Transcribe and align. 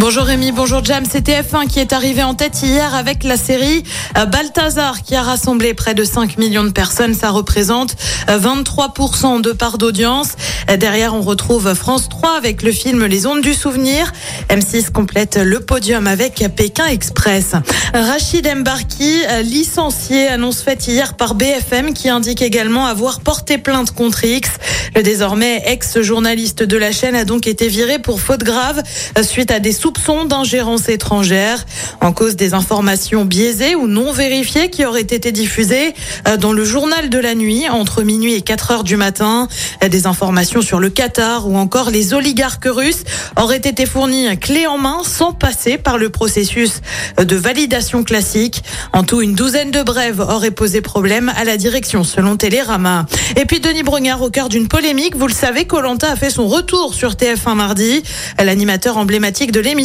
Bonjour 0.00 0.24
Rémi, 0.24 0.50
bonjour 0.50 0.82
Jam. 0.82 1.04
C'est 1.08 1.28
TF1 1.28 1.68
qui 1.68 1.78
est 1.78 1.92
arrivé 1.92 2.22
en 2.22 2.34
tête 2.34 2.62
hier 2.62 2.94
avec 2.94 3.22
la 3.22 3.36
série 3.36 3.84
euh, 4.16 4.24
Balthazar 4.24 5.02
qui 5.02 5.14
a 5.14 5.20
rassemblé 5.20 5.74
près 5.74 5.92
de 5.92 6.04
5 6.04 6.38
millions 6.38 6.64
de 6.64 6.70
personnes. 6.70 7.12
Ça 7.12 7.28
représente 7.28 7.96
euh, 8.30 8.38
23% 8.38 9.42
de 9.42 9.52
part 9.52 9.76
d'audience. 9.76 10.30
Euh, 10.70 10.78
Derrière, 10.78 11.12
on 11.12 11.20
retrouve 11.20 11.74
France 11.74 12.08
3 12.08 12.34
avec 12.38 12.62
le 12.62 12.72
film 12.72 13.04
Les 13.04 13.26
Ondes 13.26 13.42
du 13.42 13.52
Souvenir. 13.52 14.10
M6 14.48 14.90
complète 14.90 15.36
le 15.36 15.60
podium 15.60 16.06
avec 16.06 16.42
Pékin 16.56 16.86
Express. 16.86 17.52
Rachid 17.92 18.48
Mbarki, 18.56 19.22
euh, 19.28 19.42
licencié, 19.42 20.28
annonce 20.28 20.62
faite 20.62 20.86
hier 20.86 21.14
par 21.14 21.34
BFM 21.34 21.92
qui 21.92 22.08
indique 22.08 22.40
également 22.40 22.86
avoir 22.86 23.20
porté 23.20 23.58
plainte 23.58 23.90
contre 23.90 24.24
X. 24.24 24.48
Le 24.94 25.02
désormais 25.02 25.62
ex-journaliste 25.66 26.62
de 26.62 26.76
la 26.76 26.92
chaîne 26.92 27.14
a 27.14 27.24
donc 27.24 27.46
été 27.46 27.68
viré 27.68 27.98
pour 27.98 28.20
faute 28.20 28.42
grave 28.42 28.82
euh, 29.18 29.22
suite 29.22 29.50
à 29.50 29.60
des 29.60 29.72
soupçons 29.90 30.24
d'ingérence 30.24 30.88
étrangère 30.88 31.66
en 32.00 32.12
cause 32.12 32.36
des 32.36 32.54
informations 32.54 33.24
biaisées 33.24 33.74
ou 33.74 33.88
non 33.88 34.12
vérifiées 34.12 34.70
qui 34.70 34.84
auraient 34.84 35.00
été 35.00 35.32
diffusées 35.32 35.94
euh, 36.28 36.36
dans 36.36 36.52
le 36.52 36.64
journal 36.64 37.10
de 37.10 37.18
la 37.18 37.34
nuit 37.34 37.68
entre 37.68 38.04
minuit 38.04 38.34
et 38.34 38.40
4 38.40 38.70
heures 38.70 38.84
du 38.84 38.96
matin. 38.96 39.48
Des 39.90 40.06
informations 40.06 40.62
sur 40.62 40.78
le 40.78 40.90
Qatar 40.90 41.48
ou 41.48 41.56
encore 41.56 41.90
les 41.90 42.14
oligarques 42.14 42.68
russes 42.68 43.02
auraient 43.36 43.56
été 43.56 43.84
fournies 43.84 44.38
clé 44.38 44.68
en 44.68 44.78
main 44.78 44.98
sans 45.02 45.32
passer 45.32 45.76
par 45.76 45.98
le 45.98 46.08
processus 46.08 46.82
de 47.18 47.36
validation 47.36 48.04
classique. 48.04 48.62
En 48.92 49.02
tout, 49.02 49.20
une 49.20 49.34
douzaine 49.34 49.72
de 49.72 49.82
brèves 49.82 50.20
auraient 50.20 50.52
posé 50.52 50.82
problème 50.82 51.32
à 51.36 51.42
la 51.42 51.56
direction 51.56 52.04
selon 52.04 52.36
Télérama. 52.36 53.06
Et 53.36 53.44
puis 53.44 53.58
Denis 53.58 53.82
Brognard 53.82 54.22
au 54.22 54.30
cœur 54.30 54.48
d'une 54.48 54.68
polémique. 54.68 55.16
Vous 55.16 55.26
le 55.26 55.34
savez, 55.34 55.64
Colanta 55.64 56.12
a 56.12 56.16
fait 56.16 56.30
son 56.30 56.46
retour 56.46 56.94
sur 56.94 57.14
TF1 57.14 57.54
mardi. 57.54 58.04
L'animateur 58.38 58.96
emblématique 58.96 59.50
de 59.50 59.58
l'émission 59.58 59.79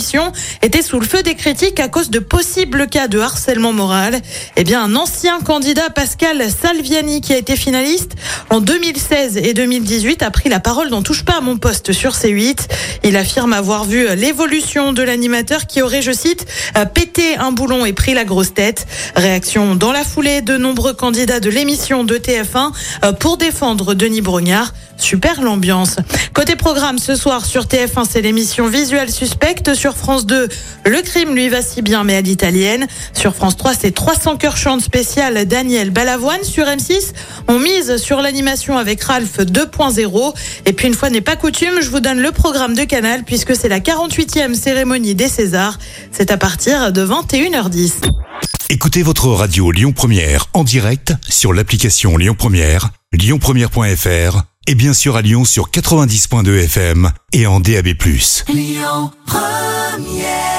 était 0.61 0.81
sous 0.81 0.99
le 0.99 1.05
feu 1.05 1.23
des 1.23 1.35
critiques 1.35 1.79
à 1.79 1.88
cause 1.88 2.09
de 2.09 2.19
possibles 2.19 2.88
cas 2.88 3.07
de 3.07 3.19
harcèlement 3.19 3.73
moral. 3.73 4.19
Eh 4.55 4.63
bien, 4.63 4.83
un 4.83 4.95
ancien 4.95 5.39
candidat, 5.39 5.89
Pascal 5.89 6.43
Salviani, 6.49 7.21
qui 7.21 7.33
a 7.33 7.37
été 7.37 7.55
finaliste 7.55 8.11
en 8.49 8.59
2016 8.59 9.37
et 9.37 9.53
2018, 9.53 10.23
a 10.23 10.31
pris 10.31 10.49
la 10.49 10.59
parole 10.59 10.89
dans 10.89 11.02
Touche 11.02 11.23
pas 11.23 11.37
à 11.37 11.41
mon 11.41 11.57
poste 11.57 11.93
sur 11.93 12.11
C8. 12.11 12.67
Il 13.03 13.15
affirme 13.15 13.53
avoir 13.53 13.85
vu 13.85 14.07
l'évolution 14.15 14.91
de 14.91 15.03
l'animateur 15.03 15.67
qui 15.67 15.81
aurait, 15.81 16.02
je 16.02 16.11
cite, 16.11 16.45
euh, 16.77 16.85
pété 16.85 17.37
un 17.37 17.52
boulon 17.52 17.85
et 17.85 17.93
pris 17.93 18.13
la 18.13 18.25
grosse 18.25 18.53
tête. 18.53 18.87
Réaction 19.15 19.75
dans 19.75 19.91
la 19.91 20.03
foulée 20.03 20.41
de 20.41 20.57
nombreux 20.57 20.93
candidats 20.93 21.39
de 21.39 21.49
l'émission 21.49 22.03
de 22.03 22.17
TF1 22.17 22.71
euh, 23.03 23.13
pour 23.13 23.37
défendre 23.37 23.93
Denis 23.93 24.21
Brognard. 24.21 24.73
Super 24.97 25.41
l'ambiance. 25.41 25.97
Côté 26.33 26.55
programme, 26.55 26.99
ce 26.99 27.15
soir 27.15 27.45
sur 27.45 27.65
TF1, 27.65 28.05
c'est 28.09 28.21
l'émission 28.21 28.67
Visuel 28.67 29.11
Suspecte. 29.11 29.73
France 29.94 30.25
2, 30.25 30.47
le 30.86 31.02
crime 31.02 31.36
lui 31.36 31.50
va 31.50 31.61
si 31.61 31.81
bien, 31.81 32.03
mais 32.03 32.16
à 32.16 32.22
l'italienne. 32.22 32.88
Sur 33.14 33.36
France 33.36 33.58
3, 33.58 33.73
c'est 33.73 33.92
300 33.92 34.38
cœurs 34.38 34.58
chante 34.58 34.81
spécial 34.81 35.45
Daniel 35.45 35.92
Balavoine. 35.92 36.44
Sur 36.44 36.66
M6, 36.66 37.14
on 37.47 37.59
mise 37.59 37.97
sur 37.97 38.22
l'animation 38.22 38.77
avec 38.77 39.03
Ralph 39.03 39.39
2.0. 39.39 40.33
Et 40.66 40.73
puis, 40.73 40.88
une 40.88 40.94
fois 40.94 41.09
n'est 41.09 41.22
pas 41.22 41.36
coutume, 41.36 41.81
je 41.81 41.89
vous 41.89 42.00
donne 42.00 42.19
le 42.19 42.31
programme 42.31 42.73
de 42.73 42.83
Canal 42.83 43.23
puisque 43.23 43.55
c'est 43.55 43.69
la 43.69 43.80
48e 43.80 44.55
cérémonie 44.55 45.16
des 45.16 45.27
Césars. 45.27 45.77
C'est 46.11 46.31
à 46.31 46.38
partir 46.38 46.92
de 46.92 47.05
21h10. 47.05 47.92
Écoutez 48.70 49.03
votre 49.03 49.27
radio 49.27 49.72
Lyon 49.72 49.92
Première 49.92 50.47
en 50.53 50.64
direct 50.64 51.14
sur 51.30 51.53
l'application 51.53 52.17
Lyon 52.17 52.36
Première, 52.38 52.89
lyonpremière.fr 53.14 54.42
et 54.67 54.75
bien 54.75 54.94
sûr 54.94 55.16
à 55.16 55.22
Lyon 55.22 55.45
sur 55.45 55.70
90.2 55.70 56.64
FM 56.64 57.11
et 57.33 57.45
en 57.45 57.59
DAB+. 57.59 57.89
Come, 59.95 60.03
yeah. 60.07 60.55